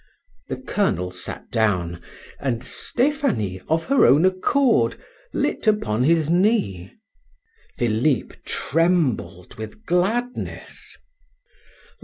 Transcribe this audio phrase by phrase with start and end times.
[0.47, 2.01] The colonel sat down,
[2.39, 4.95] and Stephanie, of her own accord,
[5.31, 6.91] lit upon his knee.
[7.77, 10.97] Philip trembled with gladness.